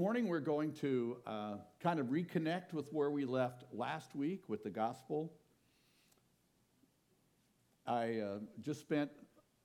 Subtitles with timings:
[0.00, 4.62] Morning we're going to uh, kind of reconnect with where we left last week with
[4.62, 5.32] the gospel.
[7.84, 9.10] I uh, just spent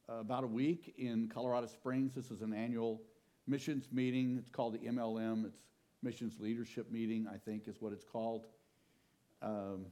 [0.10, 2.16] about a week in Colorado Springs.
[2.16, 3.04] This is an annual
[3.46, 4.38] missions meeting.
[4.40, 5.46] It's called the MLM.
[5.46, 5.60] It's
[6.02, 8.48] Missions Leadership Meeting, I think is what it's called.
[9.44, 9.86] Um,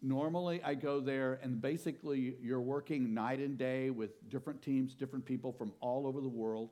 [0.00, 5.26] normally I go there and basically you're working night and day with different teams, different
[5.26, 6.70] people from all over the world.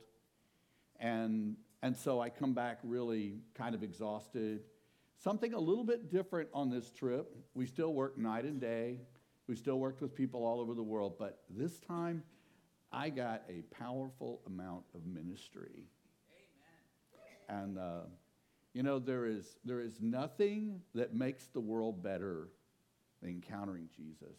[0.99, 4.61] And and so I come back really kind of exhausted.
[5.17, 7.35] Something a little bit different on this trip.
[7.55, 8.99] We still work night and day.
[9.47, 12.23] We still worked with people all over the world, but this time
[12.91, 15.87] I got a powerful amount of ministry.
[17.49, 17.63] Amen.
[17.63, 18.05] And uh,
[18.73, 22.49] you know there is there is nothing that makes the world better
[23.21, 24.37] than encountering Jesus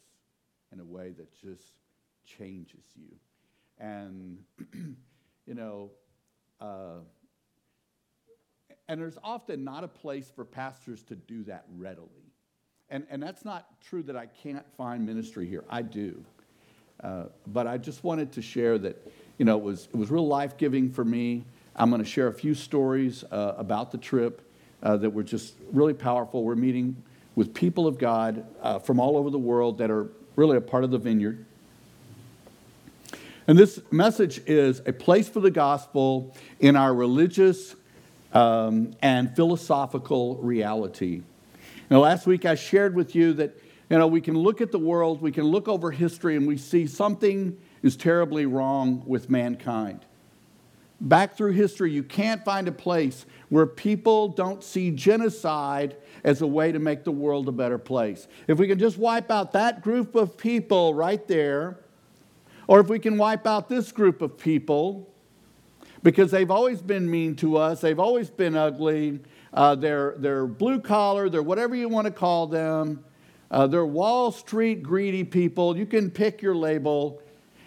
[0.72, 1.72] in a way that just
[2.24, 3.16] changes you.
[3.78, 4.38] And
[5.47, 5.91] you know.
[6.61, 7.00] Uh,
[8.92, 12.08] and there's often not a place for pastors to do that readily.
[12.90, 15.64] And, and that's not true that I can't find ministry here.
[15.70, 16.22] I do.
[17.02, 20.26] Uh, but I just wanted to share that, you know, it was, it was real
[20.26, 21.42] life giving for me.
[21.74, 24.42] I'm going to share a few stories uh, about the trip
[24.82, 26.44] uh, that were just really powerful.
[26.44, 27.02] We're meeting
[27.34, 30.84] with people of God uh, from all over the world that are really a part
[30.84, 31.46] of the vineyard.
[33.46, 37.74] And this message is a place for the gospel in our religious
[38.33, 41.22] um, and philosophical reality.
[41.91, 43.56] Now, last week I shared with you that
[43.91, 46.56] you know we can look at the world, we can look over history, and we
[46.56, 50.00] see something is terribly wrong with mankind.
[51.00, 56.47] Back through history, you can't find a place where people don't see genocide as a
[56.47, 58.28] way to make the world a better place.
[58.47, 61.78] If we can just wipe out that group of people right there,
[62.69, 65.11] or if we can wipe out this group of people,
[66.03, 69.20] because they've always been mean to us, they've always been ugly,
[69.55, 73.04] uh, they're, they're blue collar, they're whatever you want to call them.
[73.50, 75.76] Uh, they're Wall Street greedy people.
[75.76, 77.21] You can pick your label.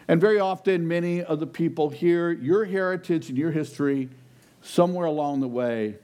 [0.08, 4.09] And very often, many of the people here, your heritage and your history,
[4.64, 5.96] somewhere along the way,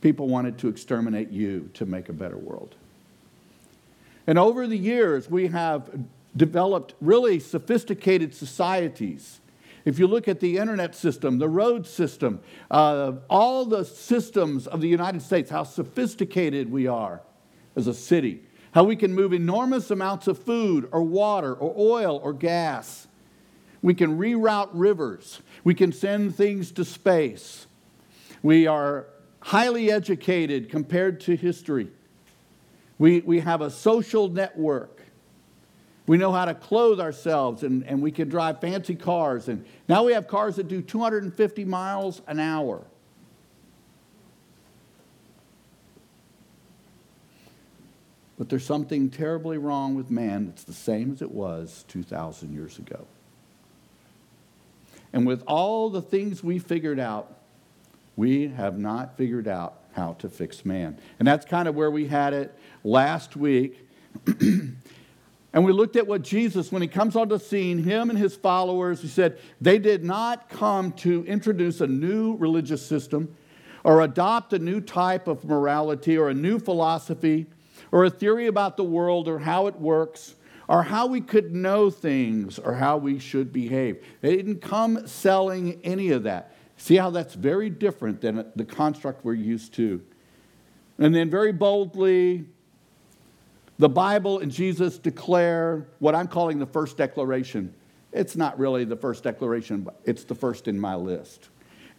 [0.00, 2.74] people wanted to exterminate you to make a better world.
[4.26, 5.88] And over the years, we have
[6.36, 9.40] developed really sophisticated societies
[9.88, 12.40] if you look at the internet system, the road system,
[12.70, 17.22] uh, all the systems of the United States, how sophisticated we are
[17.74, 22.20] as a city, how we can move enormous amounts of food or water or oil
[22.22, 23.08] or gas.
[23.80, 25.40] We can reroute rivers.
[25.64, 27.66] We can send things to space.
[28.42, 29.06] We are
[29.40, 31.88] highly educated compared to history.
[32.98, 34.97] We, we have a social network.
[36.08, 39.46] We know how to clothe ourselves and, and we can drive fancy cars.
[39.46, 42.82] And now we have cars that do 250 miles an hour.
[48.38, 52.78] But there's something terribly wrong with man that's the same as it was 2,000 years
[52.78, 53.06] ago.
[55.12, 57.34] And with all the things we figured out,
[58.16, 60.98] we have not figured out how to fix man.
[61.18, 63.86] And that's kind of where we had it last week.
[65.52, 68.36] And we looked at what Jesus, when he comes on the scene, him and his
[68.36, 73.34] followers, he said they did not come to introduce a new religious system
[73.82, 77.46] or adopt a new type of morality or a new philosophy
[77.92, 80.34] or a theory about the world or how it works
[80.68, 84.04] or how we could know things or how we should behave.
[84.20, 86.54] They didn't come selling any of that.
[86.76, 90.02] See how that's very different than the construct we're used to.
[90.98, 92.46] And then, very boldly,
[93.78, 97.72] the Bible and Jesus declare what I'm calling the first declaration.
[98.12, 101.48] It's not really the first declaration, but it's the first in my list.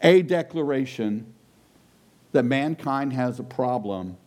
[0.01, 1.33] A declaration
[2.31, 4.17] that mankind has a problem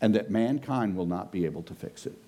[0.00, 2.18] and that mankind will not be able to fix it.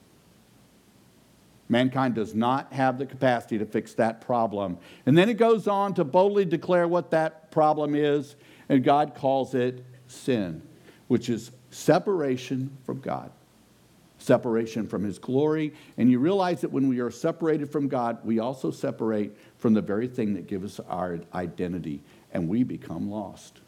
[1.69, 4.77] Mankind does not have the capacity to fix that problem.
[5.07, 8.35] And then it goes on to boldly declare what that problem is,
[8.69, 10.63] and God calls it sin,
[11.07, 13.31] which is separation from God
[14.21, 15.75] separation from His glory.
[15.97, 19.83] And you realize that when we are separated from God, we also separate from the
[19.83, 22.03] very thing that gives us our identity,
[22.33, 23.61] and we become lost.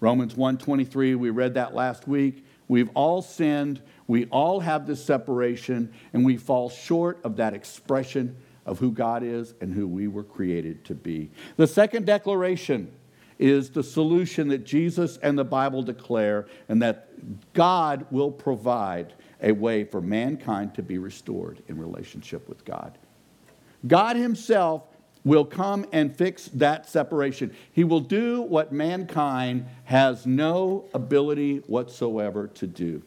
[0.00, 2.44] Romans 1:23, we read that last week.
[2.68, 8.36] We've all sinned, we all have this separation, and we fall short of that expression
[8.66, 11.30] of who God is and who we were created to be.
[11.56, 12.92] The second declaration
[13.38, 17.08] is the solution that Jesus and the Bible declare, and that
[17.52, 22.98] God will provide a way for mankind to be restored in relationship with God.
[23.86, 24.82] God Himself
[25.24, 27.54] will come and fix that separation.
[27.72, 33.02] He will do what mankind has no ability whatsoever to do.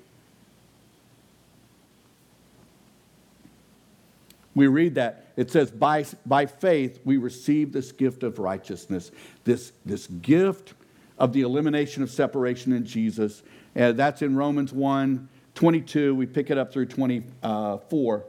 [4.54, 5.28] We read that.
[5.38, 9.12] It says, by, by faith, we receive this gift of righteousness,
[9.44, 10.74] this, this gift
[11.18, 13.44] of the elimination of separation in Jesus.
[13.76, 16.16] Uh, that's in Romans 1 22.
[16.16, 18.26] We pick it up through 24.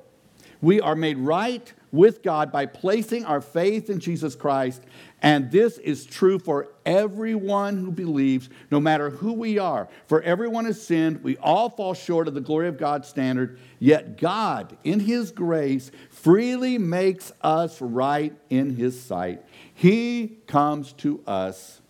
[0.61, 4.83] We are made right with God by placing our faith in Jesus Christ.
[5.23, 9.89] And this is true for everyone who believes, no matter who we are.
[10.07, 11.23] For everyone has sinned.
[11.23, 13.59] We all fall short of the glory of God's standard.
[13.79, 19.43] Yet God, in His grace, freely makes us right in His sight.
[19.73, 21.81] He comes to us.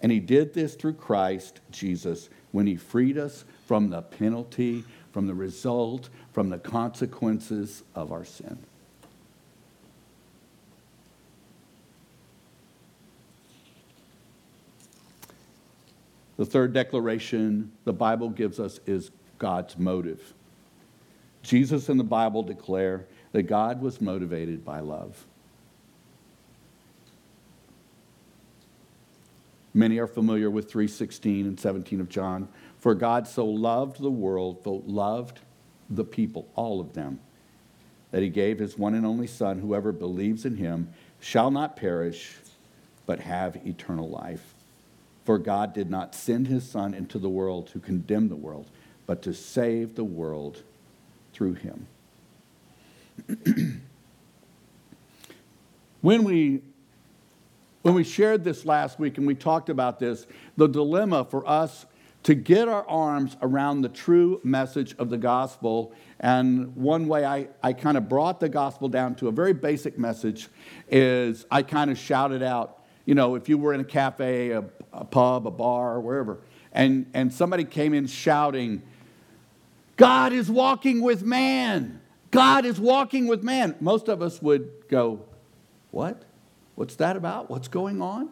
[0.00, 5.26] And He did this through Christ Jesus when He freed us from the penalty, from
[5.26, 8.58] the result from the consequences of our sin.
[16.36, 20.34] The third declaration the Bible gives us is God's motive.
[21.42, 25.26] Jesus and the Bible declare that God was motivated by love.
[29.74, 32.48] Many are familiar with 3:16 and 17 of John.
[32.78, 35.40] For God so loved the world, loved
[35.90, 37.18] the people, all of them,
[38.10, 39.58] that he gave his one and only Son.
[39.58, 40.88] Whoever believes in him
[41.18, 42.36] shall not perish,
[43.04, 44.53] but have eternal life.
[45.24, 48.68] For God did not send his Son into the world to condemn the world,
[49.06, 50.62] but to save the world
[51.32, 51.86] through him.
[56.02, 56.60] when we
[57.82, 60.26] when we shared this last week and we talked about this,
[60.56, 61.84] the dilemma for us
[62.22, 65.92] to get our arms around the true message of the gospel.
[66.18, 69.98] And one way I, I kind of brought the gospel down to a very basic
[69.98, 70.48] message
[70.88, 74.64] is I kind of shouted out, you know, if you were in a cafe, a,
[74.92, 76.38] a pub, a bar, wherever,
[76.72, 78.82] and, and somebody came in shouting,
[79.96, 82.00] God is walking with man.
[82.30, 83.76] God is walking with man.
[83.80, 85.20] Most of us would go,
[85.90, 86.24] What?
[86.74, 87.48] What's that about?
[87.50, 88.30] What's going on?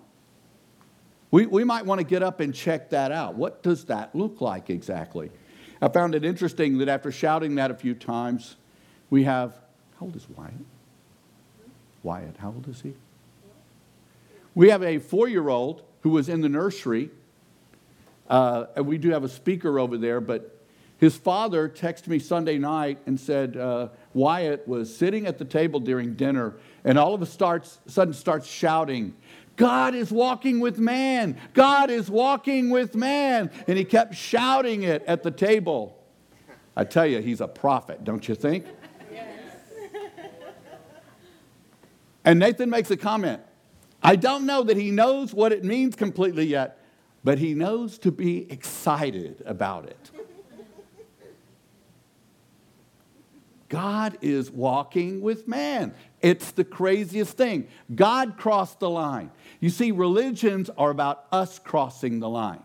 [1.30, 3.36] We, we might want to get up and check that out.
[3.36, 5.30] What does that look like exactly?
[5.80, 8.56] I found it interesting that after shouting that a few times,
[9.08, 9.52] we have,
[9.98, 10.52] how old is Wyatt?
[12.02, 12.94] Wyatt, how old is he?
[14.54, 17.10] We have a four year old who was in the nursery.
[18.28, 20.62] Uh, and we do have a speaker over there, but
[20.98, 25.80] his father texted me Sunday night and said uh, Wyatt was sitting at the table
[25.80, 26.54] during dinner
[26.84, 29.14] and all of a starts, sudden starts shouting,
[29.56, 31.38] God is walking with man.
[31.54, 33.50] God is walking with man.
[33.66, 35.98] And he kept shouting it at the table.
[36.76, 38.64] I tell you, he's a prophet, don't you think?
[39.12, 39.28] Yes.
[42.24, 43.42] And Nathan makes a comment.
[44.02, 46.78] I don't know that he knows what it means completely yet,
[47.22, 50.10] but he knows to be excited about it.
[53.68, 55.94] God is walking with man.
[56.20, 57.68] It's the craziest thing.
[57.94, 59.30] God crossed the line.
[59.60, 62.62] You see, religions are about us crossing the line.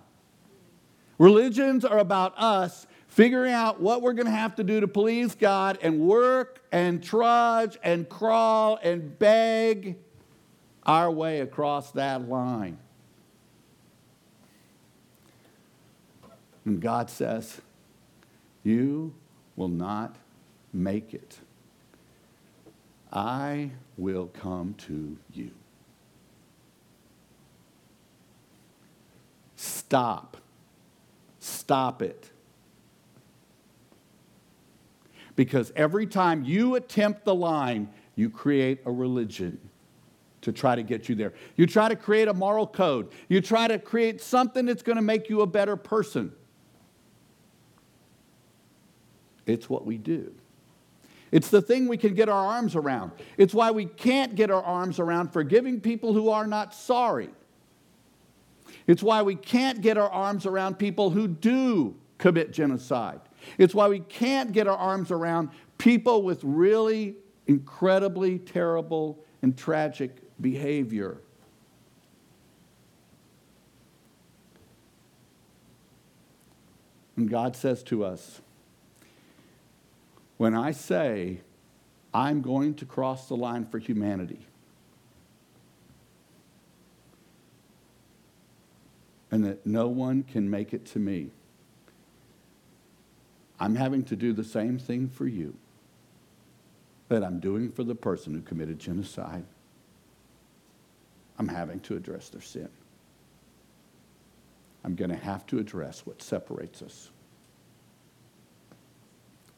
[1.18, 5.34] Religions are about us figuring out what we're going to have to do to please
[5.34, 9.95] God and work and trudge and crawl and beg
[10.88, 12.77] our way across that line.
[16.65, 17.62] And God says,
[18.63, 19.13] You
[19.56, 20.15] will not
[20.74, 21.38] make it.
[23.12, 25.51] I will come to you.
[29.56, 30.38] Stop.
[31.39, 32.32] Stop it.
[35.36, 39.60] Because every time you attempt the line, you create a religion
[40.48, 41.34] to try to get you there.
[41.58, 43.12] You try to create a moral code.
[43.27, 46.32] You try to create something that's going to make you a better person.
[49.46, 50.34] It's what we do.
[51.34, 53.12] It's the thing we can get our arms around.
[53.36, 57.30] It's why we can't get our arms around forgiving people who are not sorry.
[58.88, 63.20] It's why we can't get our arms around people who do commit genocide.
[63.58, 70.22] It's why we can't get our arms around people with really incredibly terrible and tragic
[70.39, 71.17] behavior.
[77.15, 78.41] And God says to us,
[80.38, 81.41] when I say
[82.13, 84.46] I'm going to cross the line for humanity,
[89.29, 91.32] and that no one can make it to me.
[93.60, 95.56] I'm having to do the same thing for you.
[97.10, 99.46] that I'm doing for the person who committed genocide,
[101.39, 102.70] I'm having to address their sin.
[104.84, 107.10] I'm going to have to address what separates us.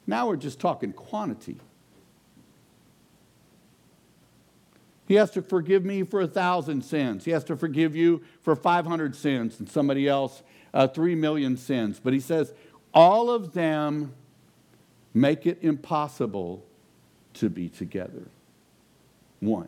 [0.08, 1.60] Now we're just talking quantity.
[5.08, 7.26] He has to forgive me for a thousand sins.
[7.26, 10.44] He has to forgive you for 500 sins and somebody else
[10.74, 12.00] uh, 3 million sins.
[12.04, 12.54] But he says,
[12.94, 14.14] all of them
[15.14, 16.64] make it impossible
[17.36, 18.28] to be together.
[19.40, 19.68] One.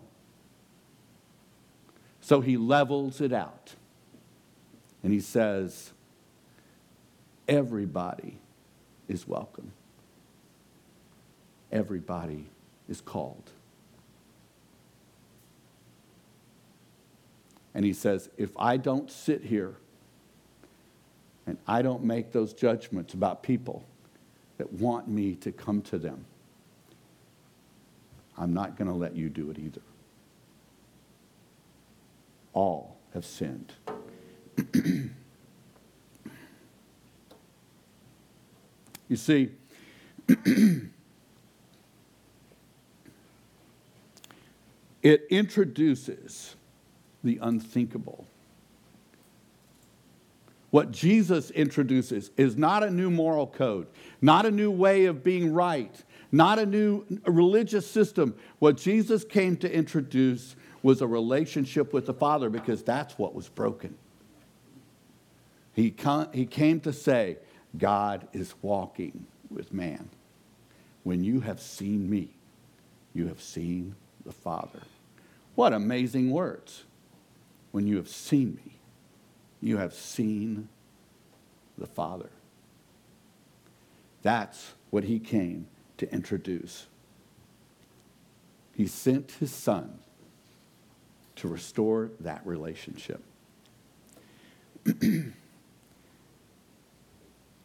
[2.22, 3.75] So he levels it out.
[5.04, 5.92] And he says,
[7.48, 8.38] everybody
[9.08, 9.72] is welcome.
[11.72, 12.46] Everybody
[12.88, 13.50] is called.
[17.74, 19.75] And he says, if I don't sit here
[21.48, 23.84] and I don't make those judgments about people
[24.58, 26.25] that want me to come to them,
[28.38, 29.82] I'm not going to let you do it either.
[32.53, 33.74] All have sinned.
[39.08, 39.51] you see,
[45.01, 46.55] it introduces
[47.24, 48.25] the unthinkable.
[50.72, 53.88] What Jesus introduces is not a new moral code,
[54.22, 55.93] not a new way of being right,
[56.31, 58.36] not a new religious system.
[58.60, 63.50] What Jesus came to introduce was a relationship with the Father because that's what was
[63.50, 63.96] broken.
[65.74, 65.94] He,
[66.34, 67.38] he came to say,
[67.78, 70.10] God is walking with man.
[71.04, 72.30] When you have seen me,
[73.14, 73.96] you have seen
[74.26, 74.82] the Father.
[75.56, 76.84] What amazing words.
[77.72, 78.74] When you have seen me,
[79.62, 80.68] you have seen
[81.78, 82.30] the Father.
[84.22, 86.88] That's what he came to introduce.
[88.76, 90.00] He sent his son
[91.41, 93.19] to restore that relationship.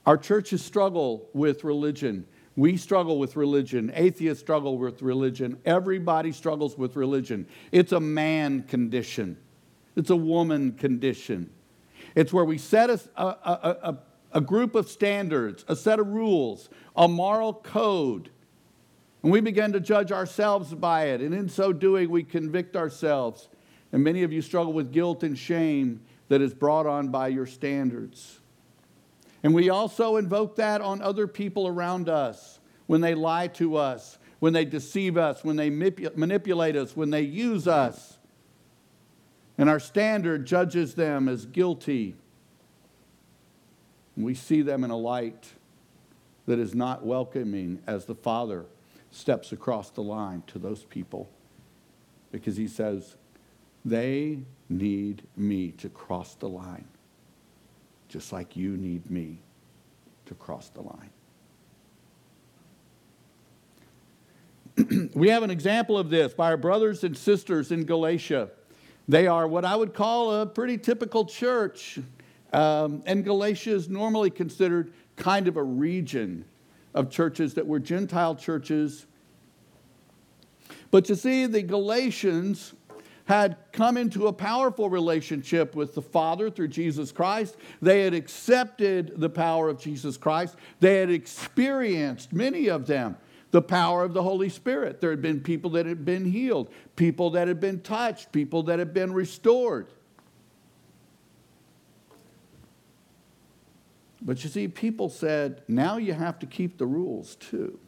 [0.06, 2.25] Our churches struggle with religion.
[2.56, 3.92] We struggle with religion.
[3.95, 5.59] Atheists struggle with religion.
[5.66, 7.47] Everybody struggles with religion.
[7.71, 9.37] It's a man condition.
[9.95, 11.50] It's a woman condition.
[12.14, 13.28] It's where we set a, a,
[13.83, 13.99] a,
[14.33, 18.30] a group of standards, a set of rules, a moral code,
[19.23, 21.21] and we begin to judge ourselves by it.
[21.21, 23.49] And in so doing, we convict ourselves.
[23.93, 27.47] And many of you struggle with guilt and shame that is brought on by your
[27.47, 28.40] standards.
[29.43, 34.19] And we also invoke that on other people around us when they lie to us,
[34.40, 38.19] when they deceive us, when they manipulate us, when they use us.
[39.59, 42.16] And our standard judges them as guilty.
[44.16, 45.52] We see them in a light
[46.47, 48.66] that is not welcoming as the Father
[49.11, 51.28] steps across the line to those people
[52.31, 53.16] because he says,
[53.87, 56.88] they need me to cross the line,
[58.09, 59.38] just like you need me
[60.26, 61.11] to cross the line.
[65.14, 68.50] we have an example of this by our brothers and sisters in Galatia.
[69.07, 72.00] They are what I would call a pretty typical church.
[72.52, 76.45] Um, and Galatia is normally considered kind of a region
[76.93, 79.07] of churches that were Gentile churches.
[80.90, 82.75] But you see, the Galatians
[83.26, 87.56] had come into a powerful relationship with the Father through Jesus Christ.
[87.83, 90.56] They had accepted the power of Jesus Christ.
[90.80, 93.16] They had experienced, many of them,
[93.50, 95.00] the power of the Holy Spirit.
[95.00, 98.78] There had been people that had been healed, people that had been touched, people that
[98.78, 99.88] had been restored.
[104.23, 107.78] But you see, people said, now you have to keep the rules too.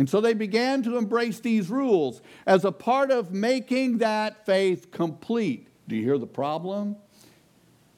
[0.00, 4.90] And so they began to embrace these rules as a part of making that faith
[4.90, 5.68] complete.
[5.88, 6.96] Do you hear the problem?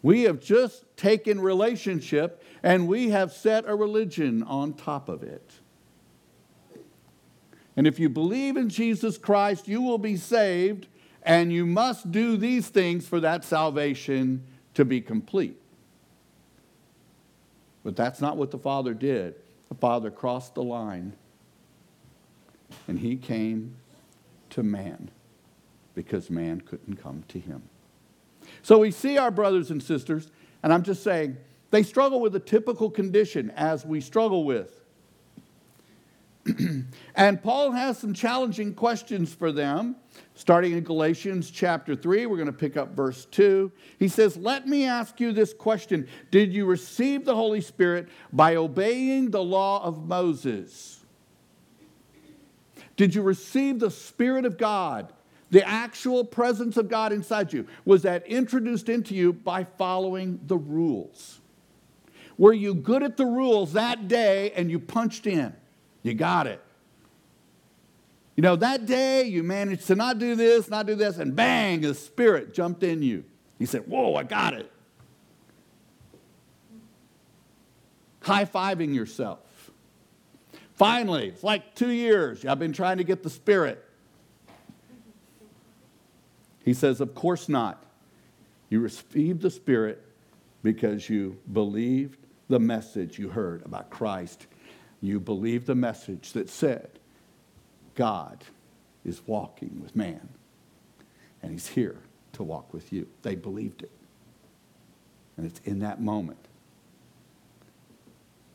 [0.02, 5.52] We have just taken relationship and we have set a religion on top of it.
[7.76, 10.88] And if you believe in Jesus Christ, you will be saved,
[11.22, 14.42] and you must do these things for that salvation
[14.74, 15.56] to be complete.
[17.84, 19.36] But that's not what the Father did.
[19.68, 21.12] The Father crossed the line,
[22.88, 23.76] and He came
[24.50, 25.10] to man
[25.94, 27.62] because man couldn't come to Him.
[28.62, 30.28] So we see our brothers and sisters,
[30.62, 31.36] and I'm just saying,
[31.70, 34.82] they struggle with a typical condition as we struggle with.
[37.14, 39.96] and Paul has some challenging questions for them.
[40.34, 43.70] Starting in Galatians chapter 3, we're going to pick up verse 2.
[43.98, 48.56] He says, Let me ask you this question Did you receive the Holy Spirit by
[48.56, 51.01] obeying the law of Moses?
[53.02, 55.12] Did you receive the Spirit of God,
[55.50, 57.66] the actual presence of God inside you?
[57.84, 61.40] Was that introduced into you by following the rules?
[62.38, 65.52] Were you good at the rules that day and you punched in?
[66.04, 66.62] You got it.
[68.36, 71.80] You know, that day you managed to not do this, not do this, and bang,
[71.80, 73.24] the Spirit jumped in you.
[73.58, 74.70] He said, Whoa, I got it.
[78.20, 79.40] High fiving yourself.
[80.82, 82.44] Finally, it's like two years.
[82.44, 83.84] I've been trying to get the Spirit.
[86.64, 87.84] He says, Of course not.
[88.68, 90.02] You received the Spirit
[90.64, 94.48] because you believed the message you heard about Christ.
[95.00, 96.98] You believed the message that said,
[97.94, 98.42] God
[99.04, 100.30] is walking with man,
[101.42, 101.98] and he's here
[102.32, 103.06] to walk with you.
[103.22, 103.90] They believed it.
[105.36, 106.48] And it's in that moment,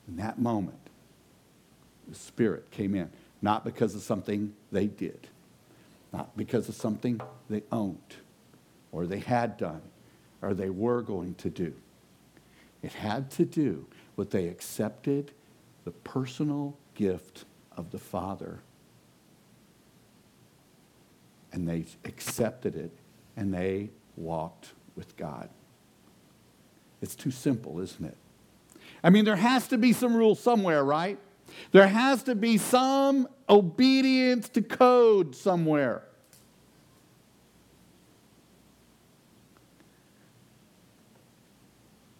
[0.10, 0.88] in that moment,
[2.08, 3.10] the Spirit came in,
[3.42, 5.28] not because of something they did,
[6.14, 8.16] not because of something they owned,
[8.92, 9.82] or they had done,
[10.42, 11.74] or they were going to do.
[12.82, 13.86] It had to do
[14.16, 15.32] with they accepted
[15.84, 17.46] the personal gift
[17.76, 18.60] of the Father.
[21.52, 22.92] And they accepted it
[23.36, 25.50] and they walked with God.
[27.02, 28.18] It's too simple, isn't it?
[29.04, 31.20] I mean, there has to be some rule somewhere, right?
[31.72, 36.04] There has to be some obedience to code somewhere.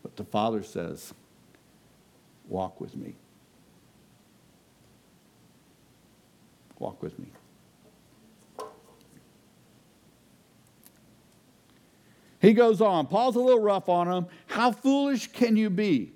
[0.04, 1.14] But the Father says,
[2.48, 3.16] Walk with me.
[6.80, 7.28] Walk with me.
[12.40, 13.08] He goes on.
[13.08, 14.28] Paul's a little rough on him.
[14.46, 16.14] How foolish can you be?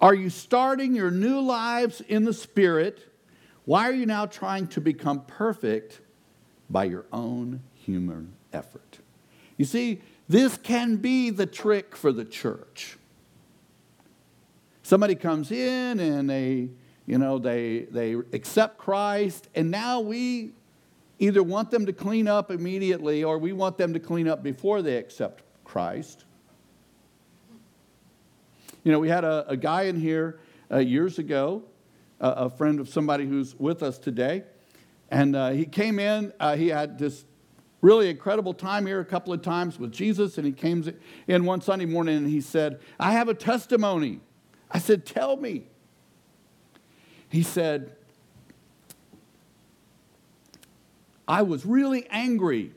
[0.00, 3.06] Are you starting your new lives in the Spirit?
[3.66, 6.00] Why are you now trying to become perfect
[6.70, 8.98] by your own human effort?
[9.58, 12.96] You see, this can be the trick for the church.
[14.82, 16.70] Somebody comes in and they,
[17.06, 20.52] you know, they, they accept Christ, and now we
[21.18, 24.80] either want them to clean up immediately or we want them to clean up before
[24.80, 26.24] they accept Christ.
[28.82, 30.40] You know, we had a, a guy in here
[30.70, 31.62] uh, years ago,
[32.18, 34.44] a friend of somebody who's with us today,
[35.10, 36.32] and uh, he came in.
[36.40, 37.24] Uh, he had this
[37.82, 41.60] really incredible time here a couple of times with Jesus, and he came in one
[41.60, 44.20] Sunday morning and he said, I have a testimony.
[44.70, 45.66] I said, Tell me.
[47.28, 47.96] He said,
[51.28, 52.72] I was really angry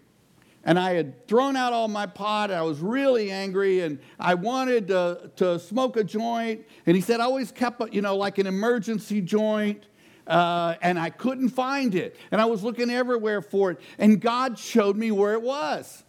[0.66, 2.52] and I had thrown out all my pot.
[2.52, 6.66] I was really angry, and I wanted to, to smoke a joint.
[6.86, 9.86] And he said, I always kept, you know, like an emergency joint,
[10.28, 12.16] uh, and I couldn't find it.
[12.32, 16.04] And I was looking everywhere for it, and God showed me where it was.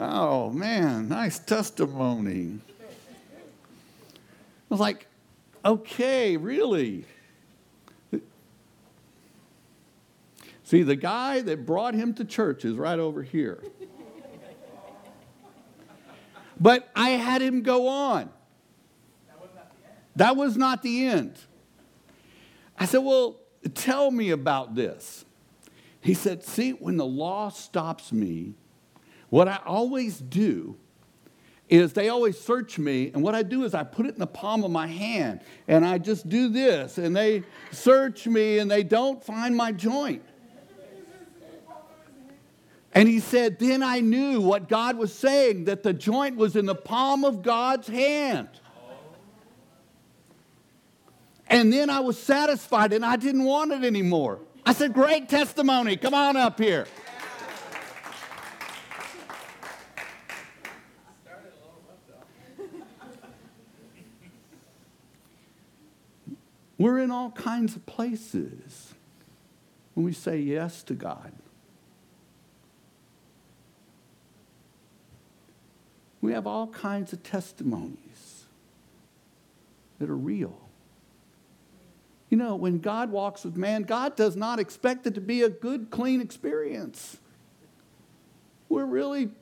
[0.00, 2.58] Oh, man, nice testimony.
[2.80, 5.06] I was like,
[5.64, 7.04] okay, really?
[10.74, 13.62] See, the guy that brought him to church is right over here.
[16.58, 18.28] But I had him go on.
[20.16, 21.38] That was not the end.
[22.76, 23.36] I said, Well,
[23.74, 25.24] tell me about this.
[26.00, 28.54] He said, See, when the law stops me,
[29.30, 30.76] what I always do
[31.68, 34.26] is they always search me, and what I do is I put it in the
[34.26, 38.82] palm of my hand, and I just do this, and they search me, and they
[38.82, 40.22] don't find my joint.
[42.94, 46.66] And he said, Then I knew what God was saying, that the joint was in
[46.66, 48.48] the palm of God's hand.
[51.48, 54.40] And then I was satisfied and I didn't want it anymore.
[54.64, 55.96] I said, Great testimony.
[55.96, 56.86] Come on up here.
[66.76, 68.94] We're in all kinds of places
[69.94, 71.32] when we say yes to God.
[76.24, 78.46] We have all kinds of testimonies
[79.98, 80.58] that are real.
[82.30, 85.50] You know, when God walks with man, God does not expect it to be a
[85.50, 87.18] good, clean experience.
[88.70, 89.32] We're really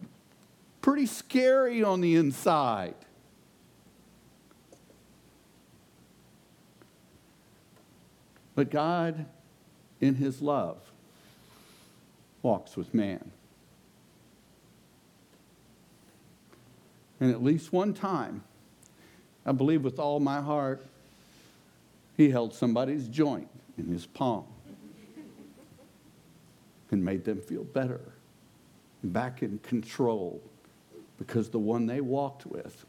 [0.80, 2.96] pretty scary on the inside.
[8.56, 9.26] But God,
[10.00, 10.78] in his love,
[12.42, 13.30] walks with man.
[17.22, 18.42] And at least one time,
[19.46, 20.84] I believe with all my heart,
[22.16, 23.46] he held somebody's joint
[23.78, 24.44] in his palm
[26.90, 28.00] and made them feel better,
[29.04, 30.42] back in control,
[31.16, 32.84] because the one they walked with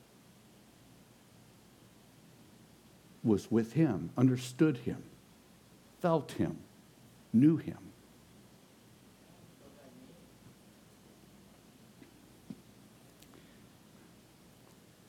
[3.24, 5.04] was with him, understood him,
[6.02, 6.58] felt him,
[7.34, 7.83] knew him.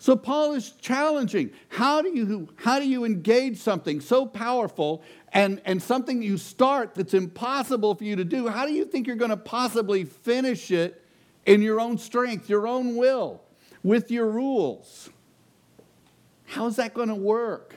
[0.05, 1.51] So Paul is challenging.
[1.71, 6.95] How do you, how do you engage something so powerful and, and something you start
[6.95, 8.49] that's impossible for you to do?
[8.49, 11.03] How do you think you're going to possibly finish it
[11.47, 13.41] in your own strength, your own will,
[13.83, 15.09] with your rules?
[16.45, 17.77] How's that going to work?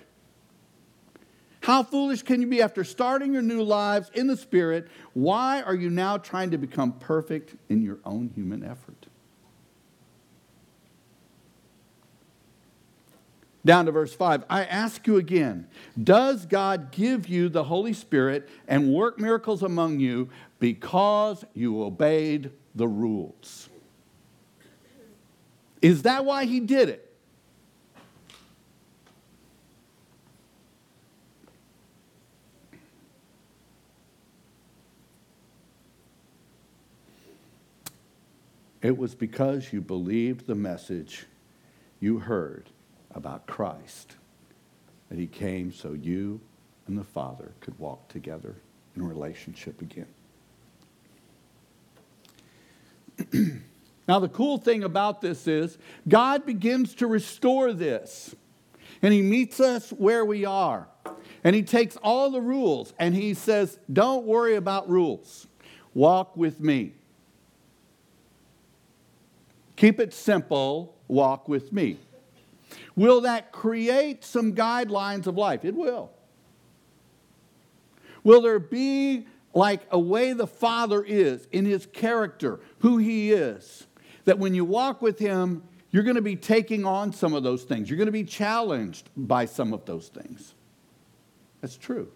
[1.62, 4.90] How foolish can you be after starting your new lives in the Spirit?
[5.14, 9.07] Why are you now trying to become perfect in your own human effort?
[13.68, 14.46] Down to verse 5.
[14.50, 15.68] I ask you again
[16.02, 22.52] Does God give you the Holy Spirit and work miracles among you because you obeyed
[22.76, 23.68] the rules?
[25.82, 27.14] Is that why he did it?
[38.82, 41.26] It was because you believed the message
[42.00, 42.70] you heard
[43.18, 44.16] about Christ,
[45.10, 46.40] that he came so you
[46.88, 48.56] and the Father could walk together
[48.96, 50.08] in relationship again.
[54.08, 55.78] now, the cool thing about this is
[56.08, 58.36] God begins to restore this,
[59.02, 60.88] and he meets us where we are.
[61.44, 65.48] And he takes all the rules and he says, Don't worry about rules.
[65.94, 66.94] Walk with me.
[69.76, 70.96] Keep it simple.
[71.08, 72.00] Walk with me.
[72.98, 75.64] Will that create some guidelines of life?
[75.64, 76.10] It will.
[78.24, 83.86] Will there be like a way the Father is in his character, who he is,
[84.26, 87.64] that when you walk with him, you're going to be taking on some of those
[87.64, 87.90] things.
[87.90, 90.56] You're going to be challenged by some of those things.
[91.62, 92.12] That's true.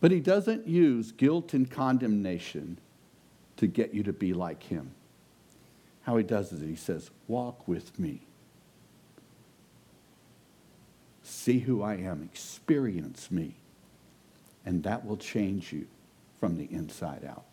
[0.00, 2.78] But he doesn't use guilt and condemnation
[3.56, 4.90] to get you to be like him.
[6.04, 8.26] How he does is he says, Walk with me.
[11.22, 13.56] See who I am, experience me,
[14.66, 15.86] and that will change you
[16.38, 17.44] from the inside out.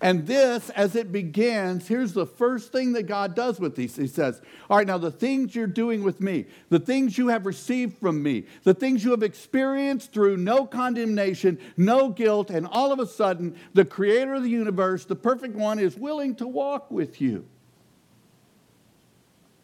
[0.00, 3.96] And this, as it begins, here's the first thing that God does with these.
[3.96, 7.46] He says, All right, now the things you're doing with me, the things you have
[7.46, 12.92] received from me, the things you have experienced through no condemnation, no guilt, and all
[12.92, 16.90] of a sudden, the creator of the universe, the perfect one, is willing to walk
[16.90, 17.46] with you,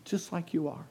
[0.04, 0.86] just like you are.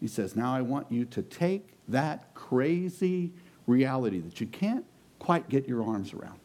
[0.00, 3.32] He says, Now I want you to take that crazy
[3.66, 4.84] reality that you can't
[5.18, 6.40] quite get your arms around.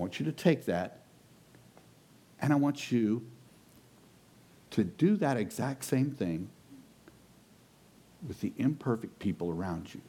[0.00, 1.00] I want you to take that
[2.40, 3.22] and I want you
[4.70, 6.48] to do that exact same thing
[8.26, 10.00] with the imperfect people around you.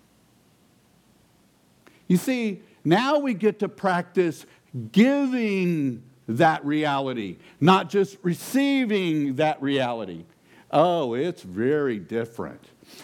[2.07, 4.45] You see, now we get to practice
[4.93, 10.23] giving that reality, not just receiving that reality.
[10.71, 12.63] Oh, it's very different.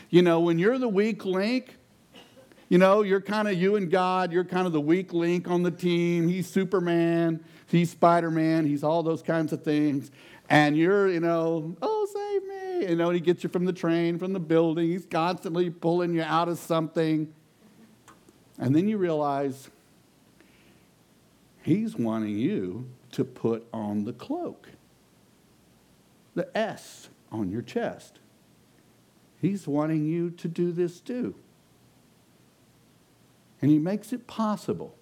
[0.10, 1.76] You know, when you're the weak link,
[2.69, 5.63] you know, you're kind of you and God, you're kind of the weak link on
[5.63, 6.27] the team.
[6.27, 10.12] He's Superman, he's Spider Man, he's all those kinds of things.
[10.49, 12.89] And you're, you know, oh, save me.
[12.89, 14.89] You know, he gets you from the train, from the building.
[14.89, 17.34] He's constantly pulling you out of something.
[18.58, 19.69] And then you realize
[21.63, 24.69] he's wanting you to put on the cloak,
[26.36, 28.19] the S on your chest.
[29.41, 31.36] He's wanting you to do this too.
[33.61, 34.95] And he makes it possible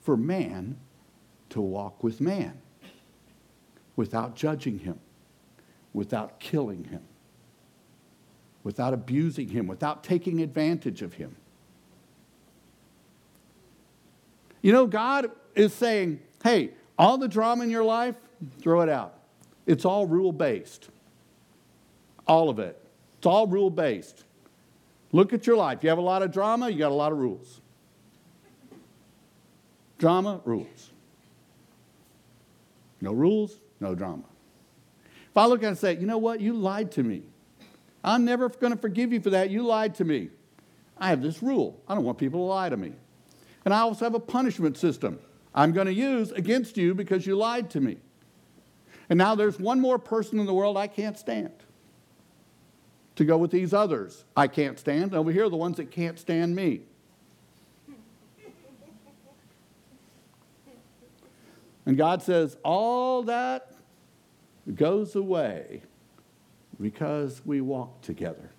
[0.00, 0.76] for man
[1.50, 2.60] to walk with man
[3.96, 4.98] without judging him,
[5.92, 7.02] without killing him,
[8.62, 11.36] without abusing him, without taking advantage of him.
[14.62, 18.16] You know, God is saying, hey, all the drama in your life,
[18.60, 19.14] throw it out.
[19.66, 20.88] It's all rule based.
[22.26, 22.80] All of it.
[23.18, 24.23] It's all rule based.
[25.14, 25.84] Look at your life.
[25.84, 27.60] You have a lot of drama, you got a lot of rules.
[29.96, 30.90] Drama, rules.
[33.00, 34.24] No rules, no drama.
[35.30, 37.22] If I look at it and say, you know what, you lied to me.
[38.02, 39.50] I'm never going to forgive you for that.
[39.50, 40.30] You lied to me.
[40.98, 42.92] I have this rule I don't want people to lie to me.
[43.64, 45.20] And I also have a punishment system
[45.54, 47.98] I'm going to use against you because you lied to me.
[49.08, 51.52] And now there's one more person in the world I can't stand
[53.16, 55.04] to go with these others I can't stand.
[55.04, 56.82] And over here are the ones that can't stand me.
[61.86, 63.72] And God says, all that
[64.74, 65.82] goes away
[66.80, 68.50] because we walk together.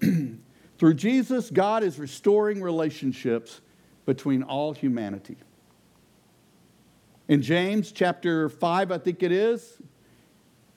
[0.78, 3.60] Through Jesus, God is restoring relationships
[4.06, 5.36] between all humanity.
[7.32, 9.78] In James chapter 5, I think it is,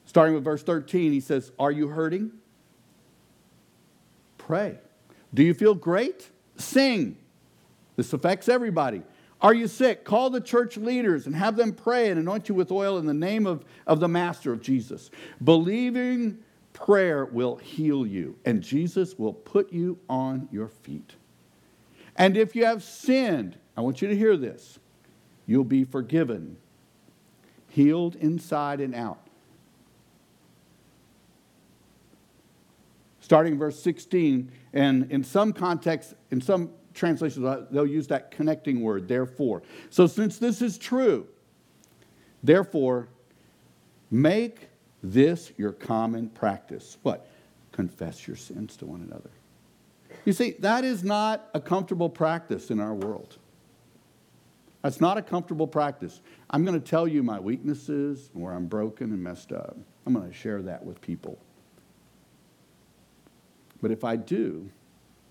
[0.05, 2.31] starting with verse 13, he says, Are you hurting?
[4.37, 4.79] Pray.
[5.33, 6.29] Do you feel great?
[6.55, 7.17] Sing.
[7.97, 9.01] This affects everybody.
[9.41, 10.05] Are you sick?
[10.05, 13.13] Call the church leaders and have them pray and anoint you with oil in the
[13.13, 15.11] name of, of the Master of Jesus.
[15.43, 16.37] Believing
[16.71, 21.15] prayer will heal you, and Jesus will put you on your feet.
[22.15, 24.79] And if you have sinned, I want you to hear this
[25.47, 26.57] you'll be forgiven,
[27.69, 29.19] healed inside and out.
[33.19, 38.81] Starting verse 16, and in some contexts, in some translations, uh, they'll use that connecting
[38.81, 39.63] word, therefore.
[39.89, 41.27] So, since this is true,
[42.43, 43.07] therefore,
[44.11, 44.69] make
[45.01, 46.97] this your common practice.
[47.03, 47.27] What?
[47.71, 49.29] Confess your sins to one another.
[50.23, 53.37] You see, that is not a comfortable practice in our world.
[54.85, 56.21] That's not a comfortable practice.
[56.51, 59.75] I'm going to tell you my weaknesses, where I'm broken and messed up.
[60.05, 61.39] I'm going to share that with people.
[63.81, 64.69] But if I do,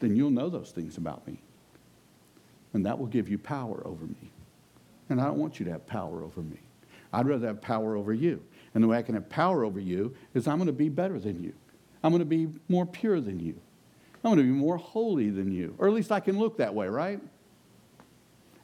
[0.00, 1.38] then you'll know those things about me.
[2.72, 4.32] And that will give you power over me.
[5.08, 6.58] And I don't want you to have power over me.
[7.12, 8.42] I'd rather have power over you.
[8.74, 11.20] And the way I can have power over you is I'm going to be better
[11.20, 11.52] than you.
[12.02, 13.54] I'm going to be more pure than you.
[14.24, 15.76] I'm going to be more holy than you.
[15.78, 17.20] Or at least I can look that way, right?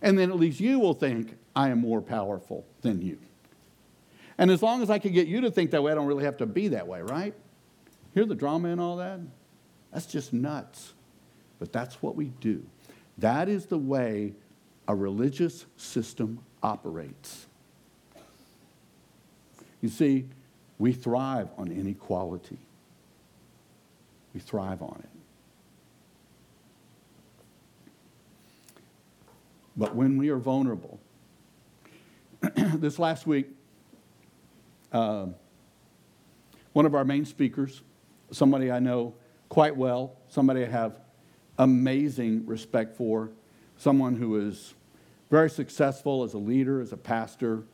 [0.03, 3.19] And then at least you will think I am more powerful than you.
[4.39, 6.25] And as long as I can get you to think that way, I don't really
[6.25, 7.35] have to be that way, right?
[8.15, 9.21] Hear the drama and all that?
[9.93, 10.95] That's just nuts.
[11.59, 12.65] But that's what we do.
[13.19, 14.33] That is the way
[14.89, 17.47] a religious system operates.
[19.83, 20.27] You see,
[20.79, 22.59] we thrive on inequality.
[24.33, 25.20] We thrive on it.
[29.77, 31.01] But when we are vulnerable,
[32.55, 33.49] this last week,
[34.93, 35.27] uh,
[36.73, 37.83] one of our main speakers,
[38.31, 39.15] somebody I know
[39.49, 41.01] quite well, somebody I have
[41.59, 43.31] amazing respect for,
[43.77, 44.75] someone who is
[45.31, 47.65] very successful as a leader, as a pastor.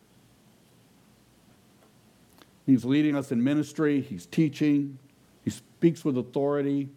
[2.66, 4.98] He's leading us in ministry, he's teaching,
[5.42, 6.90] he speaks with authority.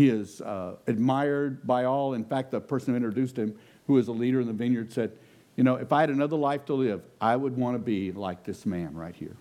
[0.00, 2.14] He is uh, admired by all.
[2.14, 3.54] In fact, the person who introduced him,
[3.86, 5.12] who is a leader in the vineyard, said,
[5.56, 8.42] You know, if I had another life to live, I would want to be like
[8.42, 9.36] this man right here.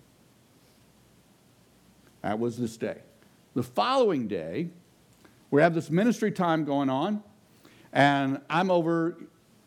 [2.24, 2.98] That was this day.
[3.54, 4.67] The following day,
[5.50, 7.24] we have this ministry time going on,
[7.93, 9.15] and I'm over,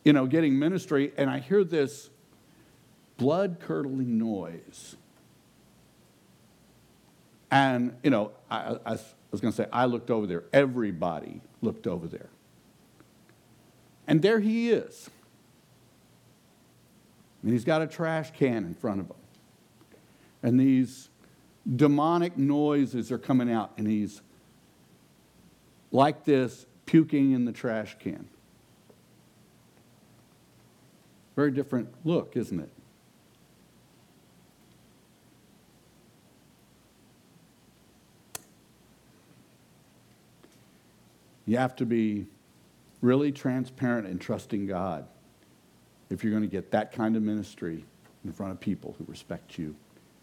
[0.05, 2.11] you know, getting ministry, and I hear this
[3.16, 4.96] blood curdling noise.
[7.50, 8.98] And, you know, I, I
[9.33, 10.45] was going to say, I looked over there.
[10.53, 12.29] Everybody looked over there.
[14.07, 15.11] And there he is.
[17.42, 19.16] And he's got a trash can in front of him.
[20.42, 21.09] And these
[21.77, 24.21] demonic noises are coming out, and he's
[25.90, 28.29] like this, puking in the trash can.
[31.37, 32.71] Very different look, isn't it?
[41.46, 42.26] You have to be
[43.00, 45.07] really transparent and trusting God
[46.09, 47.85] if you're going to get that kind of ministry
[48.24, 49.74] in front of people who respect you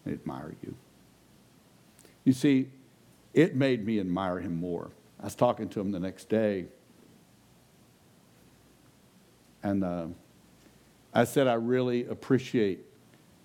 [0.04, 0.74] and admire you.
[2.24, 2.70] You see,
[3.34, 4.90] it made me admire him more.
[5.20, 6.66] I was talking to him the next day,
[9.62, 10.06] and uh,
[11.12, 12.80] I said, I really appreciate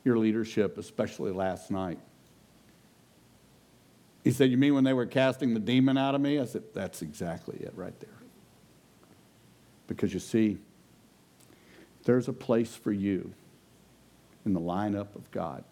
[0.03, 1.99] your leadership, especially last night.
[4.25, 6.39] He said, You mean when they were casting the demon out of me?
[6.39, 8.09] I said, That's exactly it right there.
[9.87, 10.57] Because you see,
[12.05, 13.31] there's a place for you
[14.43, 15.63] in the lineup of God.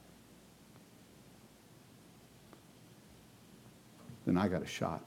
[4.28, 5.04] Then I got a shot.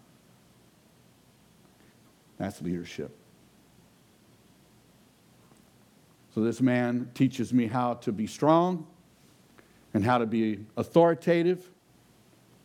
[2.37, 3.17] That's leadership.
[6.35, 8.89] So this man teaches me how to be strong,
[9.95, 11.71] and how to be authoritative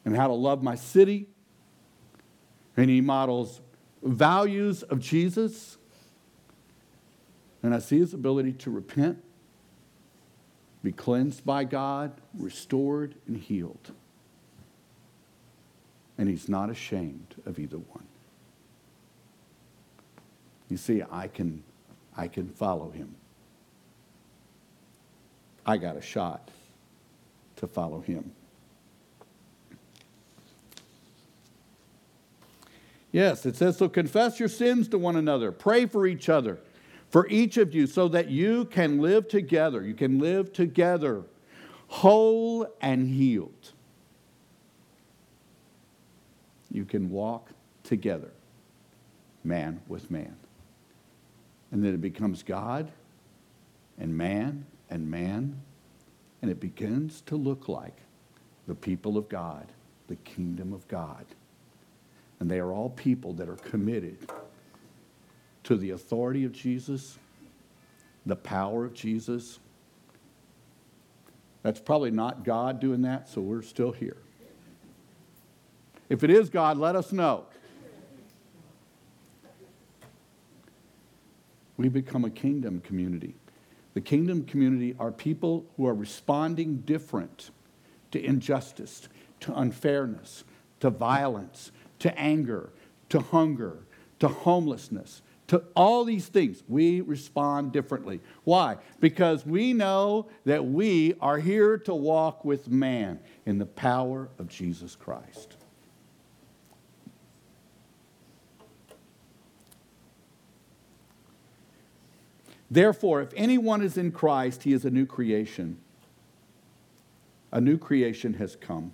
[0.05, 1.27] and how to love my city.
[2.77, 3.61] And he models
[4.03, 5.77] values of Jesus.
[7.63, 9.23] And I see his ability to repent,
[10.83, 13.91] be cleansed by God, restored, and healed.
[16.17, 18.07] And he's not ashamed of either one.
[20.69, 21.63] You see, I can,
[22.15, 23.15] I can follow him.
[25.65, 26.49] I got a shot
[27.57, 28.31] to follow him.
[33.11, 36.59] Yes, it says, so confess your sins to one another, pray for each other,
[37.09, 39.83] for each of you, so that you can live together.
[39.83, 41.23] You can live together,
[41.87, 43.73] whole and healed.
[46.71, 47.49] You can walk
[47.83, 48.31] together,
[49.43, 50.37] man with man.
[51.71, 52.91] And then it becomes God
[53.99, 55.59] and man and man,
[56.41, 57.97] and it begins to look like
[58.67, 59.67] the people of God,
[60.07, 61.25] the kingdom of God.
[62.41, 64.17] And they are all people that are committed
[65.63, 67.19] to the authority of Jesus,
[68.25, 69.59] the power of Jesus.
[71.61, 74.17] That's probably not God doing that, so we're still here.
[76.09, 77.45] If it is God, let us know.
[81.77, 83.35] We become a kingdom community.
[83.93, 87.51] The kingdom community are people who are responding different
[88.09, 89.09] to injustice,
[89.41, 90.43] to unfairness,
[90.79, 91.71] to violence,
[92.01, 92.71] to anger,
[93.09, 93.79] to hunger,
[94.19, 98.21] to homelessness, to all these things, we respond differently.
[98.43, 98.77] Why?
[98.99, 104.47] Because we know that we are here to walk with man in the power of
[104.47, 105.57] Jesus Christ.
[112.69, 115.77] Therefore, if anyone is in Christ, he is a new creation.
[117.51, 118.93] A new creation has come,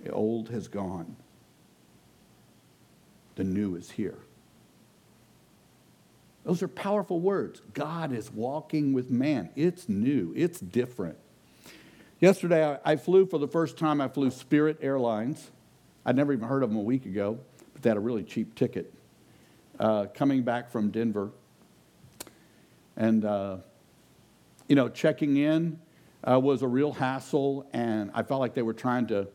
[0.00, 1.16] the old has gone.
[3.38, 4.18] The new is here.
[6.44, 7.62] Those are powerful words.
[7.72, 9.50] God is walking with man.
[9.54, 11.16] It's new, it's different.
[12.18, 15.52] Yesterday, I, flew for the first time, I flew Spirit Airlines.
[16.04, 17.38] I'd never even heard of them a week ago,
[17.74, 18.92] but they had a really cheap ticket.
[19.78, 21.30] Uh, coming back from Denver.
[22.96, 23.58] And, uh,
[24.66, 25.78] you know, checking in
[26.28, 29.28] uh, was a real hassle, and I felt like they were trying to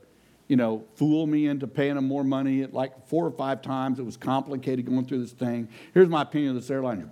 [0.48, 2.64] you know, fool me into paying them more money.
[2.64, 5.70] at like four or five times, it was complicated going through this thing.
[5.94, 7.10] Here's my opinion of this airline,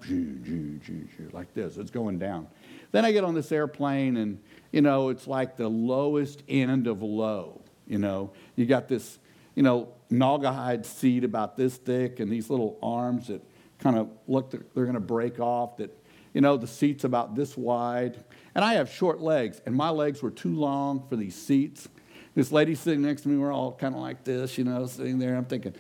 [1.32, 1.78] like this.
[1.78, 2.48] It's going down.
[2.92, 4.40] Then I get on this airplane, and
[4.72, 7.62] you know, it's like the lowest end of low.
[7.88, 9.18] You know, you got this,
[9.56, 13.42] you know, naugahyde seat about this thick, and these little arms that
[13.80, 15.78] kind of look they're going to break off.
[15.78, 15.98] That
[16.34, 18.24] you know, the seat's about this wide,
[18.56, 21.88] and I have short legs, and my legs were too long for these seats.
[22.34, 25.20] This lady sitting next to me, we're all kind of like this, you know, sitting
[25.20, 25.36] there.
[25.36, 25.76] I'm thinking,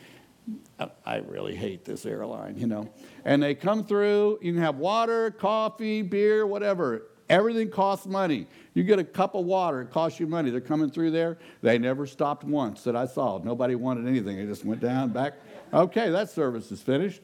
[1.06, 2.90] I really hate this airline, you know.
[3.24, 7.04] And they come through, you can have water, coffee, beer, whatever.
[7.30, 8.48] Everything costs money.
[8.74, 10.50] You get a cup of water, it costs you money.
[10.50, 11.38] They're coming through there.
[11.62, 13.38] They never stopped once that I saw.
[13.38, 14.36] Nobody wanted anything.
[14.36, 15.36] They just went down, back.
[15.74, 17.22] Okay, that service is finished.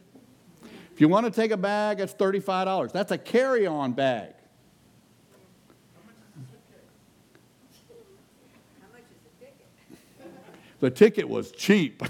[0.93, 2.91] If you want to take a bag, it's $35.
[2.91, 4.33] That's a carry on bag.
[10.79, 12.03] The ticket was cheap,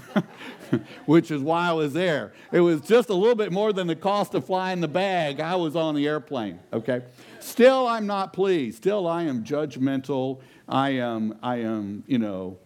[1.06, 2.32] which is why I was there.
[2.52, 5.40] It was just a little bit more than the cost of flying the bag.
[5.40, 7.02] I was on the airplane, okay?
[7.40, 8.78] Still, I'm not pleased.
[8.78, 10.40] Still, I am judgmental.
[10.68, 12.58] I am, I am, you know,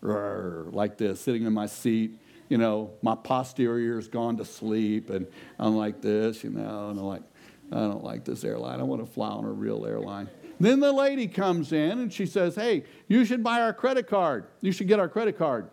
[0.00, 2.18] like this, sitting in my seat.
[2.48, 5.26] You know, my posterior's gone to sleep, and
[5.58, 7.22] I'm like this, you know, and I'm like,
[7.72, 8.78] I don't like this airline.
[8.78, 10.28] I want to fly on a real airline.
[10.62, 14.46] Then the lady comes in and she says, Hey, you should buy our credit card.
[14.60, 15.68] You should get our credit card.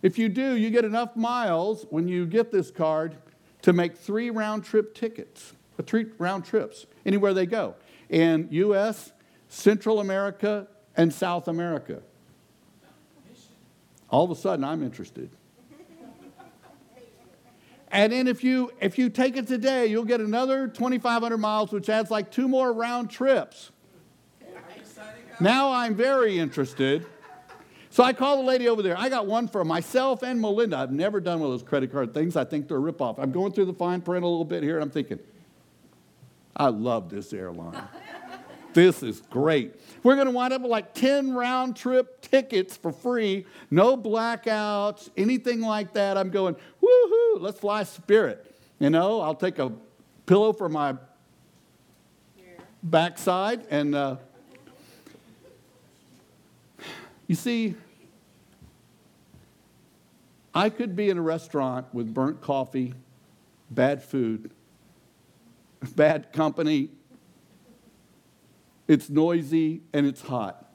[0.00, 3.14] If you do, you get enough miles when you get this card
[3.60, 7.74] to make three round trip tickets, uh, three round trips, anywhere they go
[8.08, 9.12] in US,
[9.50, 10.66] Central America,
[10.96, 12.00] and South America.
[14.08, 15.28] All of a sudden, I'm interested.
[17.88, 21.90] And then if you if you take it today, you'll get another 2,500 miles, which
[21.90, 23.71] adds like two more round trips.
[25.42, 27.04] Now I'm very interested.
[27.90, 28.96] So I call the lady over there.
[28.96, 30.78] I got one for myself and Melinda.
[30.78, 32.36] I've never done one of those credit card things.
[32.36, 33.18] I think they're a ripoff.
[33.18, 35.18] I'm going through the fine print a little bit here, and I'm thinking,
[36.56, 37.82] I love this airline.
[38.72, 39.74] this is great.
[40.04, 45.10] We're going to wind up with like 10 round trip tickets for free, no blackouts,
[45.16, 46.16] anything like that.
[46.16, 48.54] I'm going, woohoo, let's fly Spirit.
[48.78, 49.72] You know, I'll take a
[50.24, 50.94] pillow for my
[52.84, 53.96] backside and.
[53.96, 54.16] Uh,
[57.32, 57.76] You see,
[60.54, 62.92] I could be in a restaurant with burnt coffee,
[63.70, 64.50] bad food,
[65.96, 66.90] bad company.
[68.86, 70.74] It's noisy and it's hot.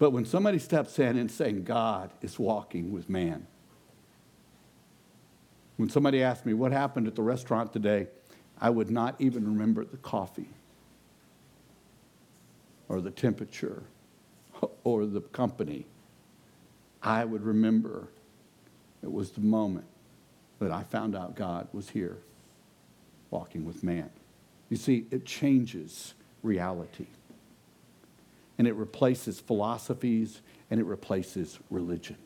[0.00, 3.46] But when somebody steps in and saying, God is walking with man,
[5.76, 8.08] when somebody asked me what happened at the restaurant today,
[8.60, 10.50] I would not even remember the coffee
[12.88, 13.84] or the temperature
[14.84, 15.86] or the company.
[17.02, 18.08] I would remember
[19.02, 19.86] it was the moment
[20.58, 22.18] that I found out God was here
[23.30, 24.10] walking with man.
[24.68, 27.06] You see, it changes reality.
[28.58, 30.40] And it replaces philosophies
[30.70, 32.16] and it replaces religion.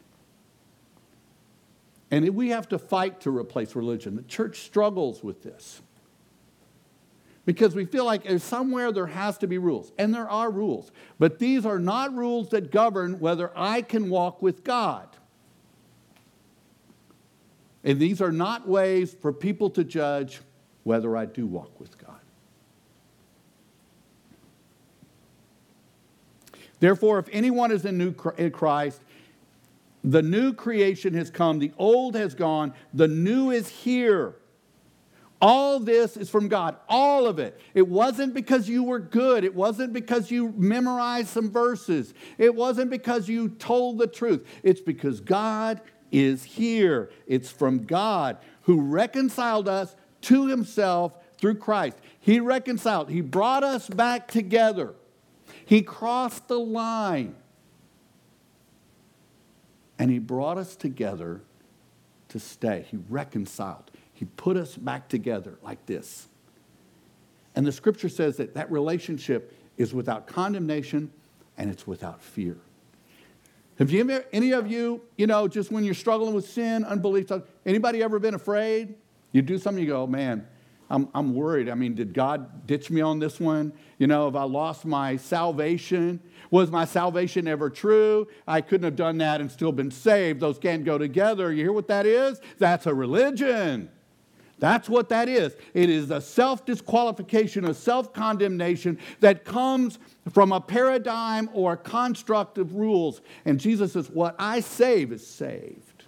[2.11, 4.17] And we have to fight to replace religion.
[4.17, 5.81] The church struggles with this
[7.45, 10.93] because we feel like somewhere there has to be rules, and there are rules.
[11.19, 15.09] But these are not rules that govern whether I can walk with God.
[17.85, 20.41] And these are not ways for people to judge
[20.85, 22.21] whether I do walk with God.
[26.79, 29.01] Therefore, if anyone is in new Christ,
[30.05, 34.35] the new creation has come, the old has gone, the new is here.
[35.43, 37.61] All this is from God, all of it.
[37.75, 39.43] It wasn't because you were good.
[39.43, 42.15] It wasn't because you memorized some verses.
[42.39, 44.47] It wasn't because you told the truth.
[44.63, 45.81] It's because God
[46.13, 47.11] is here.
[47.27, 51.97] It's from God who reconciled us to himself through Christ.
[52.21, 54.95] He reconciled, He brought us back together.
[55.67, 57.35] He crossed the line.
[59.99, 61.41] And He brought us together
[62.29, 62.87] to stay.
[62.89, 63.91] He reconciled.
[64.23, 66.29] He put us back together like this.
[67.57, 71.11] And the scripture says that that relationship is without condemnation
[71.59, 72.57] and it's without fear.
[73.81, 77.33] Have you any of you, you know, just when you're struggling with sin, unbelief,
[77.67, 78.95] anybody ever been afraid?
[79.33, 80.47] You do something, you go, oh, man,
[80.89, 81.69] I'm, I'm worried.
[81.69, 83.73] I mean, did God ditch me on this one?
[83.99, 86.21] You know, have I lost my salvation?
[86.53, 88.29] Was my salvation ever true?
[88.47, 90.39] I couldn't have done that and still been saved.
[90.39, 91.53] Those can't go together.
[91.53, 92.41] You hear what that is?
[92.59, 93.91] That's a religion.
[94.63, 95.57] That's what that is.
[95.75, 99.99] It is a self disqualification, a self condemnation that comes
[100.33, 103.23] from a paradigm or a construct of rules.
[103.45, 106.05] And Jesus says, What I save is saved.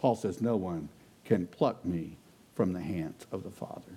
[0.00, 0.88] Paul says, No one
[1.24, 2.16] can pluck me
[2.56, 3.92] from the hands of the Father.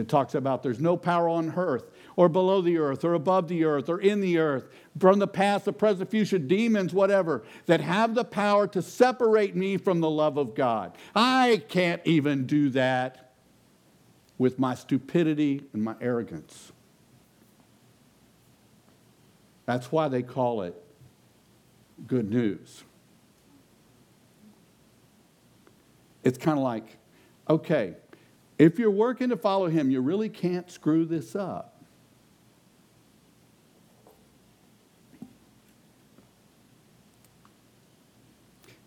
[0.00, 1.84] It talks about there's no power on earth
[2.16, 5.66] or below the earth or above the earth or in the earth, from the past,
[5.66, 10.36] the present, future, demons, whatever, that have the power to separate me from the love
[10.38, 10.96] of God.
[11.14, 13.32] I can't even do that
[14.38, 16.72] with my stupidity and my arrogance.
[19.66, 20.74] That's why they call it
[22.06, 22.84] good news.
[26.24, 26.96] It's kind of like,
[27.48, 27.96] okay,
[28.60, 31.82] if you're working to follow him, you really can't screw this up.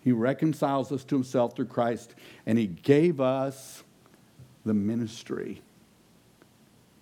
[0.02, 2.14] He reconciles us to himself through Christ,
[2.46, 3.84] and he gave us
[4.64, 5.64] the ministry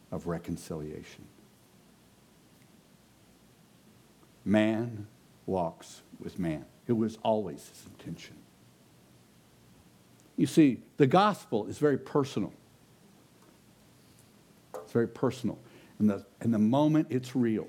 [0.09, 1.25] of reconciliation.
[4.45, 5.07] Man
[5.45, 6.63] walks with man.
[6.87, 8.37] It was always his intention.
[10.37, 12.53] You see, the gospel is very personal.
[14.91, 15.57] It's very personal.
[15.99, 17.65] And the, and the moment it's real,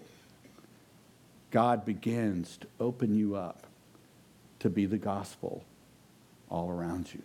[1.53, 3.65] God begins to open you up
[4.59, 5.63] to be the gospel
[6.51, 7.23] all around you.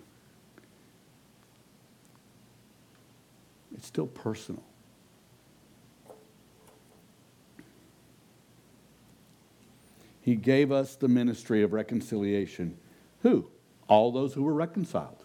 [3.75, 4.61] It's still personal.
[10.21, 12.77] He gave us the ministry of reconciliation.
[13.23, 13.49] Who?
[13.87, 15.23] All those who were reconciled.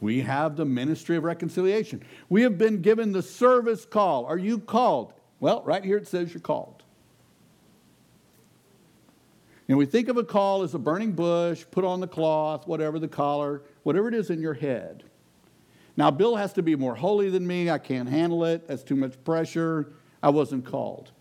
[0.00, 2.02] We have the ministry of reconciliation.
[2.28, 4.24] We have been given the service call.
[4.24, 5.12] Are you called?
[5.40, 6.82] Well, right here it says you're called.
[9.68, 12.98] And we think of a call as a burning bush, put on the cloth, whatever
[12.98, 15.04] the collar, whatever it is in your head.
[15.96, 17.70] Now, Bill has to be more holy than me.
[17.70, 18.66] I can't handle it.
[18.66, 19.92] That's too much pressure.
[20.22, 21.12] I wasn't called.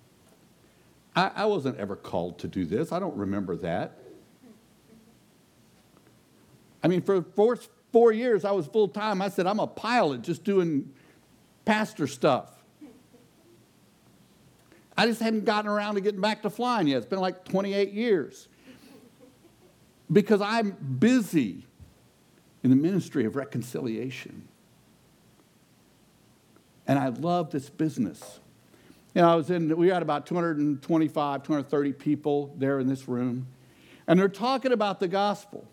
[1.16, 2.92] I, I wasn't ever called to do this.
[2.92, 3.98] I don't remember that.
[6.82, 7.58] I mean, for four,
[7.92, 9.22] four years I was full time.
[9.22, 10.92] I said, I'm a pilot just doing
[11.66, 12.50] pastor stuff.
[14.98, 16.98] I just hadn't gotten around to getting back to flying yet.
[16.98, 18.50] It's been like 28 years.
[20.12, 21.66] Because I'm busy
[22.64, 24.48] in the ministry of reconciliation.
[26.86, 28.40] And I love this business.
[29.16, 33.48] You know, I was in, we had about 225, 230 people there in this room,
[34.08, 35.68] and they're talking about the gospel.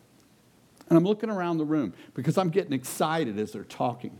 [0.89, 4.19] And I'm looking around the room because I'm getting excited as they're talking.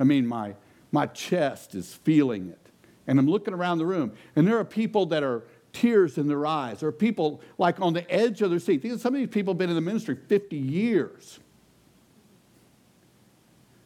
[0.00, 0.54] I mean, my,
[0.90, 2.58] my chest is feeling it.
[3.06, 6.46] And I'm looking around the room, and there are people that are tears in their
[6.46, 6.80] eyes.
[6.80, 8.82] There are people like on the edge of their seat.
[9.00, 11.40] Some of these people have been in the ministry 50 years.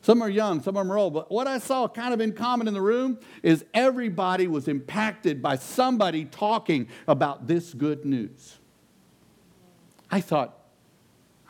[0.02, 1.14] Some are young, some are old.
[1.14, 5.42] But what I saw kind of in common in the room is everybody was impacted
[5.42, 8.58] by somebody talking about this good news.
[10.08, 10.56] I thought,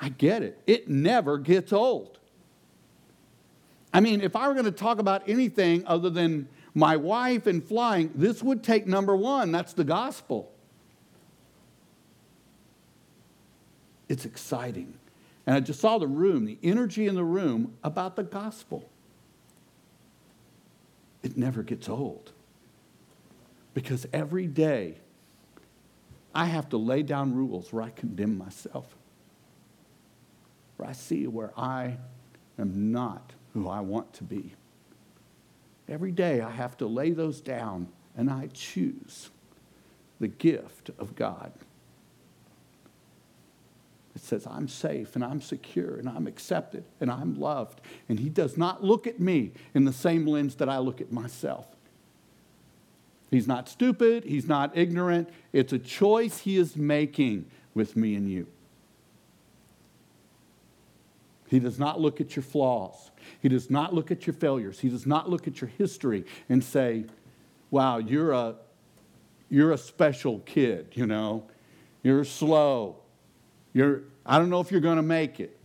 [0.00, 0.60] I get it.
[0.66, 2.18] It never gets old.
[3.92, 7.64] I mean, if I were going to talk about anything other than my wife and
[7.64, 9.52] flying, this would take number one.
[9.52, 10.52] That's the gospel.
[14.08, 14.98] It's exciting.
[15.46, 18.88] And I just saw the room, the energy in the room about the gospel.
[21.22, 22.32] It never gets old.
[23.74, 24.96] Because every day
[26.34, 28.95] I have to lay down rules where I condemn myself,
[30.76, 31.96] where I see where I
[32.58, 34.54] am not who I want to be.
[35.88, 39.30] Every day I have to lay those down and I choose
[40.20, 41.52] the gift of God.
[44.14, 47.82] It says, I'm safe and I'm secure and I'm accepted and I'm loved.
[48.08, 51.12] And He does not look at me in the same lens that I look at
[51.12, 51.66] myself.
[53.30, 55.28] He's not stupid, He's not ignorant.
[55.52, 58.46] It's a choice He is making with me and you.
[61.48, 63.10] He does not look at your flaws.
[63.40, 64.80] He does not look at your failures.
[64.80, 67.04] He does not look at your history and say,
[67.70, 68.56] wow, you're a,
[69.48, 71.46] you're a special kid, you know.
[72.02, 72.96] You're slow.
[73.72, 75.56] You're, I don't know if you're going to make it.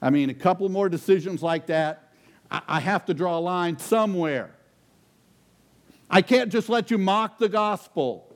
[0.00, 2.12] I mean, a couple more decisions like that,
[2.50, 4.50] I, I have to draw a line somewhere.
[6.10, 8.31] I can't just let you mock the gospel.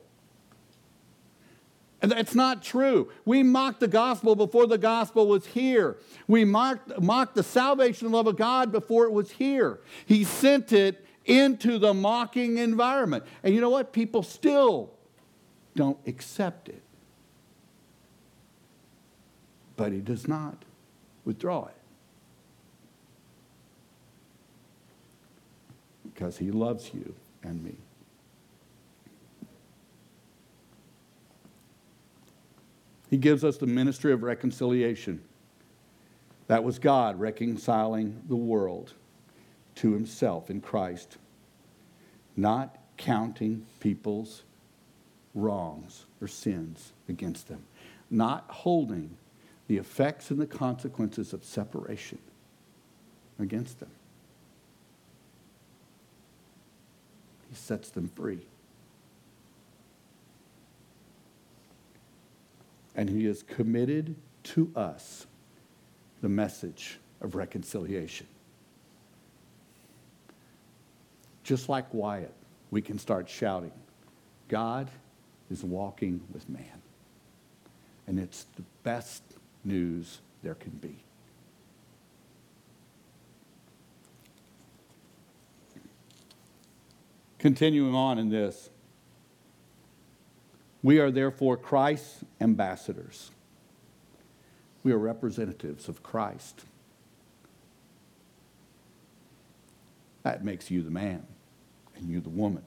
[2.01, 3.11] And that's not true.
[3.25, 5.97] We mocked the gospel before the gospel was here.
[6.27, 9.79] We mocked, mocked the salvation and love of God before it was here.
[10.05, 13.23] He sent it into the mocking environment.
[13.41, 13.93] And you know what?
[13.93, 14.91] People still
[15.75, 16.83] don't accept it
[19.77, 20.65] but he does not
[21.23, 21.73] withdraw it.
[26.03, 27.75] Because he loves you and me.
[33.09, 35.21] He gives us the ministry of reconciliation.
[36.47, 38.93] That was God reconciling the world
[39.75, 41.17] to himself in Christ,
[42.35, 44.43] not counting people's
[45.35, 47.63] wrongs or sins against them,
[48.09, 49.17] not holding
[49.67, 52.17] the effects and the consequences of separation
[53.39, 53.91] against them.
[57.49, 58.45] He sets them free.
[62.97, 65.27] And he has committed to us
[66.21, 68.27] the message of reconciliation.
[71.43, 72.33] Just like Wyatt,
[72.71, 73.71] we can start shouting,
[74.49, 74.89] God
[75.49, 76.81] is walking with man.
[78.07, 79.23] And it's the best
[79.63, 80.97] news there can be.
[87.37, 88.69] Continuing on in this,
[90.87, 93.31] we are therefore Christ's ambassadors.
[94.83, 96.63] We are representatives of Christ.
[100.23, 101.27] That makes you the man
[101.97, 102.63] and you the woman.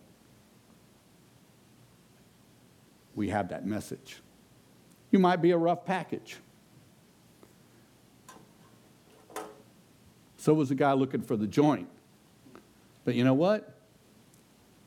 [3.14, 4.20] We have that message.
[5.10, 6.36] You might be a rough package.
[10.36, 11.88] So was the guy looking for the joint.
[13.06, 13.78] But you know what?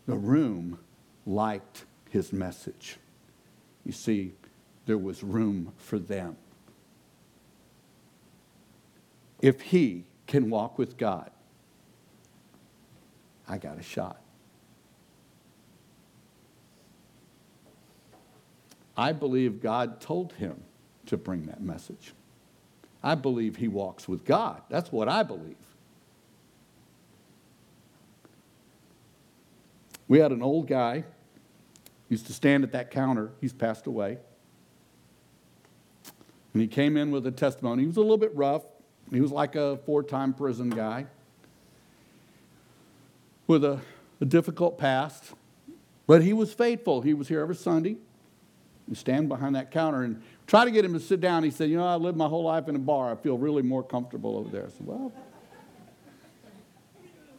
[0.05, 0.77] The room
[1.25, 2.99] liked his message.
[3.85, 4.33] You see,
[4.85, 6.37] there was room for them.
[9.41, 11.29] If he can walk with God,
[13.47, 14.21] I got a shot.
[18.95, 20.61] I believe God told him
[21.07, 22.13] to bring that message.
[23.03, 24.61] I believe he walks with God.
[24.69, 25.57] That's what I believe.
[30.07, 31.03] We had an old guy
[32.13, 33.31] used to stand at that counter.
[33.41, 34.19] He's passed away.
[36.53, 37.81] And he came in with a testimony.
[37.81, 38.61] He was a little bit rough.
[39.11, 41.07] He was like a four time prison guy
[43.47, 43.81] with a,
[44.21, 45.33] a, difficult past.
[46.05, 47.01] But he was faithful.
[47.01, 47.97] He was here every Sunday.
[48.87, 51.43] You stand behind that counter and try to get him to sit down.
[51.43, 53.11] He said, You know, I lived my whole life in a bar.
[53.11, 54.65] I feel really more comfortable over there.
[54.67, 55.11] I said, Well,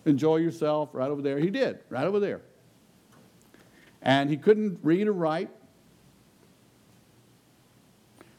[0.04, 1.38] enjoy yourself right over there.
[1.38, 2.40] He did, right over there.
[4.04, 5.48] And he couldn't read or write,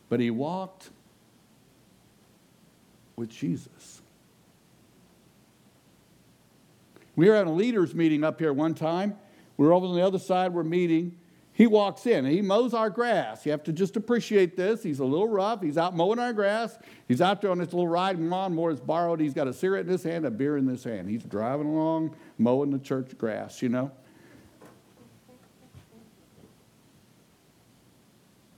[0.10, 0.92] but he walked
[3.16, 4.02] with Jesus.
[7.16, 9.16] We were at a leaders meeting up here one time.
[9.58, 11.18] We were over on the other side, we're meeting.
[11.54, 13.46] He walks in, he mows our grass.
[13.46, 14.84] You have to just appreciate this.
[14.84, 15.62] He's a little rough.
[15.62, 16.78] He's out mowing our grass.
[17.08, 18.72] He's out there on his little riding lawnmower.
[18.72, 19.22] It's borrowed.
[19.22, 21.10] He's got a cigarette in his hand, a beer in his hand.
[21.10, 23.90] He's driving along, mowing the church grass, you know.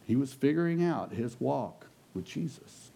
[0.07, 2.91] He was figuring out his walk with Jesus.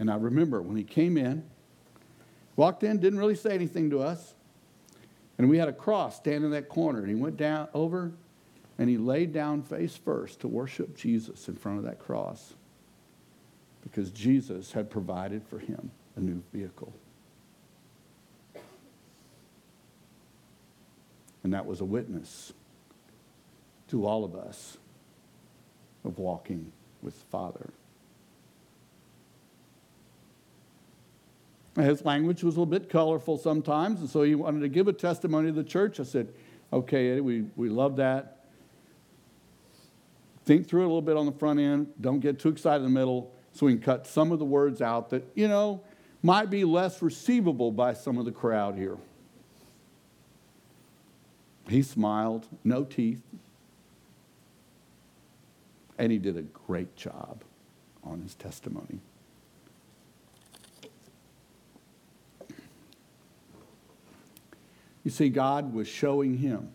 [0.00, 1.44] And I remember when he came in,
[2.56, 4.34] walked in, didn't really say anything to us.
[5.38, 6.98] And we had a cross standing in that corner.
[6.98, 8.12] And he went down over
[8.76, 12.54] and he laid down face first to worship Jesus in front of that cross
[13.82, 16.92] because Jesus had provided for him a new vehicle.
[21.44, 22.52] And that was a witness
[23.88, 24.78] to all of us
[26.04, 26.72] of walking
[27.02, 27.70] with the Father.
[31.76, 34.92] His language was a little bit colorful sometimes, and so he wanted to give a
[34.92, 35.98] testimony to the church.
[35.98, 36.28] I said,
[36.72, 38.44] okay, we, we love that.
[40.44, 41.88] Think through it a little bit on the front end.
[42.00, 44.82] Don't get too excited in the middle so we can cut some of the words
[44.82, 45.82] out that, you know,
[46.22, 48.96] might be less receivable by some of the crowd here.
[51.68, 53.22] He smiled, no teeth,
[55.98, 57.42] and he did a great job
[58.02, 59.00] on his testimony.
[65.04, 66.70] You see, God was showing him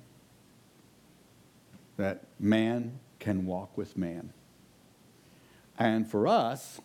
[1.98, 4.32] that man can walk with man.
[5.78, 6.80] And for us,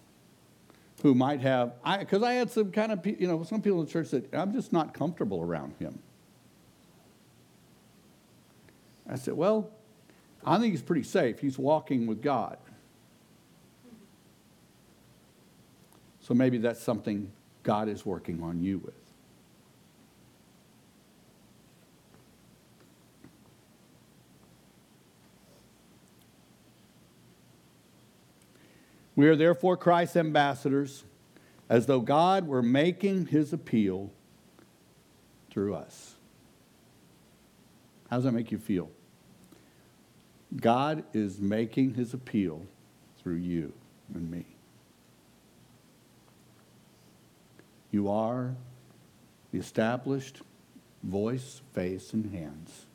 [1.03, 3.85] who might have, because I, I, had some kind of, you know, some people in
[3.85, 5.99] the church that I'm just not comfortable around him.
[9.07, 9.71] I said, well,
[10.45, 11.39] I think he's pretty safe.
[11.39, 12.59] He's walking with God.
[16.21, 17.31] So maybe that's something
[17.63, 18.95] God is working on you with.
[29.17, 31.05] We are therefore Christ's ambassadors,
[31.69, 34.11] as though God were making his appeal
[35.51, 36.17] through us.
[38.11, 38.91] How does that make you feel?
[40.61, 42.63] God is making his appeal
[43.19, 43.73] through you
[44.15, 44.45] and me.
[47.91, 48.55] You are
[49.53, 50.43] the established
[51.03, 52.87] voice, face, and hands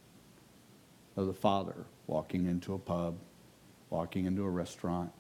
[1.16, 3.18] of the Father walking into a pub,
[3.90, 5.12] walking into a restaurant,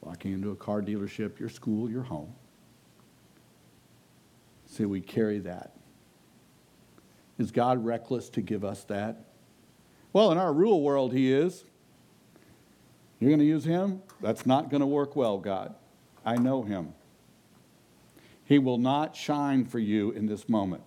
[0.00, 2.32] walking into a car dealership, your school, your home.
[4.66, 5.74] See, we carry that.
[7.38, 9.29] Is God reckless to give us that?
[10.12, 11.64] Well, in our real world, He is.
[13.18, 14.02] You're going to use Him?
[14.20, 15.74] That's not going to work well, God.
[16.24, 16.94] I know Him.
[18.44, 20.82] He will not shine for you in this moment.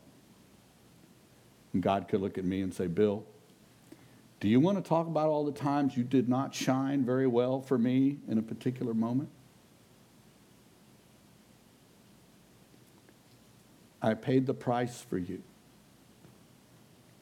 [1.71, 3.25] And God could look at me and say, Bill,
[4.39, 7.61] do you want to talk about all the times you did not shine very well
[7.61, 9.29] for me in a particular moment?
[14.01, 15.41] I paid the price for you,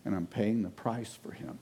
[0.03, 1.59] and I'm paying the price for him.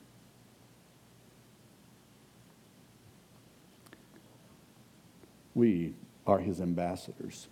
[5.54, 5.94] We
[6.26, 7.48] are his ambassadors.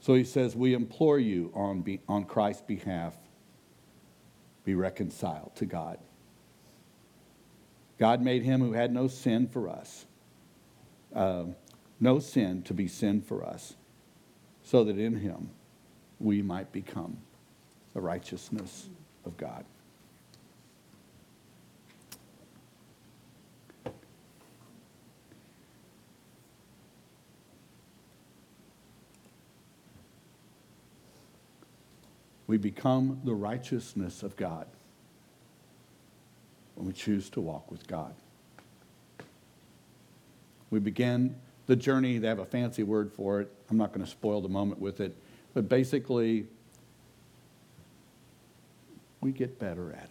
[0.00, 3.14] So he says, We implore you on, be, on Christ's behalf
[4.64, 5.98] be reconciled to God.
[7.98, 10.06] God made him who had no sin for us,
[11.14, 11.44] uh,
[12.00, 13.74] no sin to be sin for us,
[14.62, 15.50] so that in him
[16.18, 17.18] we might become
[17.92, 18.88] the righteousness
[19.24, 19.64] of God.
[32.54, 34.68] We become the righteousness of God
[36.76, 38.14] when we choose to walk with God.
[40.70, 41.34] We begin
[41.66, 43.50] the journey, they have a fancy word for it.
[43.68, 45.16] I'm not going to spoil the moment with it.
[45.52, 46.46] But basically,
[49.20, 50.10] we get better at it.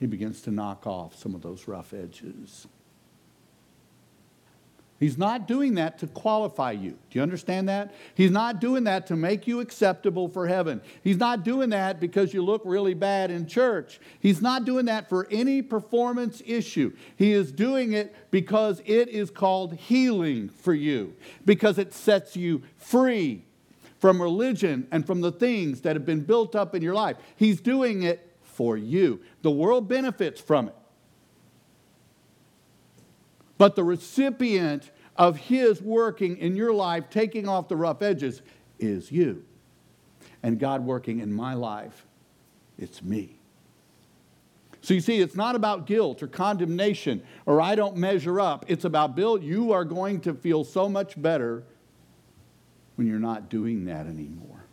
[0.00, 2.66] He begins to knock off some of those rough edges.
[4.98, 6.92] He's not doing that to qualify you.
[7.10, 7.92] Do you understand that?
[8.14, 10.80] He's not doing that to make you acceptable for heaven.
[11.02, 14.00] He's not doing that because you look really bad in church.
[14.20, 16.96] He's not doing that for any performance issue.
[17.16, 22.62] He is doing it because it is called healing for you, because it sets you
[22.78, 23.44] free
[23.98, 27.16] from religion and from the things that have been built up in your life.
[27.36, 29.20] He's doing it for you.
[29.42, 30.74] The world benefits from it.
[33.58, 38.42] But the recipient of His working in your life, taking off the rough edges,
[38.78, 39.44] is you.
[40.42, 42.06] And God working in my life,
[42.78, 43.38] it's me.
[44.82, 48.66] So you see, it's not about guilt or condemnation or I don't measure up.
[48.68, 51.64] It's about, Bill, you are going to feel so much better
[52.94, 54.65] when you're not doing that anymore.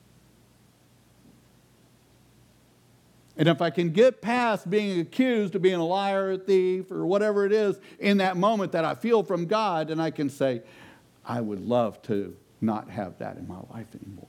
[3.36, 6.92] And if I can get past being accused of being a liar, or a thief,
[6.92, 10.30] or whatever it is in that moment that I feel from God, and I can
[10.30, 10.62] say,
[11.26, 14.28] I would love to not have that in my life anymore.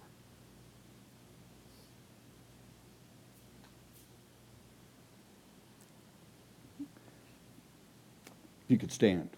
[8.68, 9.28] You could stand.